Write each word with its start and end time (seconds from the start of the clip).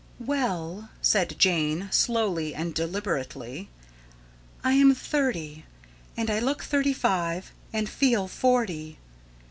"Well," 0.25 0.89
said 0.99 1.35
Jane 1.37 1.89
slowly 1.91 2.55
and 2.55 2.73
deliberately, 2.73 3.69
"I 4.63 4.73
am 4.73 4.95
thirty; 4.95 5.63
and 6.17 6.27
I 6.31 6.39
look 6.39 6.63
thirty 6.63 6.91
five, 6.91 7.51
and 7.71 7.87
feel 7.87 8.27
forty. 8.27 8.97